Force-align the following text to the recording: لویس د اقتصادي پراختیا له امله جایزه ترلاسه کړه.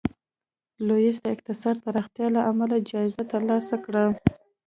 لویس 0.87 1.17
د 1.21 1.25
اقتصادي 1.35 1.79
پراختیا 1.85 2.27
له 2.35 2.41
امله 2.51 2.77
جایزه 2.89 3.23
ترلاسه 3.31 3.75
کړه. 3.85 4.03